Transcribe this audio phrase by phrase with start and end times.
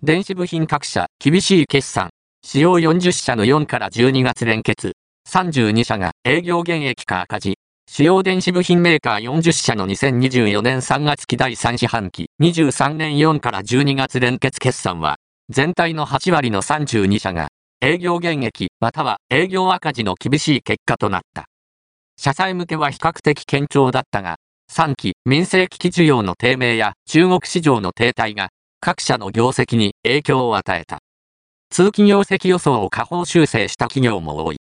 [0.00, 2.10] 電子部品各社、厳しい決算。
[2.42, 4.92] 使用40社の4から12月連結。
[5.28, 7.58] 32社が営業減益か赤字。
[7.90, 15.16] 主要電子部品メーカー40社の2024年3月期第3四半期、23年4から12月連結決算は、
[15.50, 17.48] 全体の8割の32社が、
[17.82, 21.46] 営業減益、または営業赤字の厳しい結果となった。
[22.16, 24.36] 社債向けは比較的堅調だったが、
[24.72, 28.50] 3期、民生危機需要の低迷や中国市場の停滞が、
[28.80, 31.00] 各社の業績に影響を与えた。
[31.68, 34.56] 通期業績予想を下方修正した企業も多い。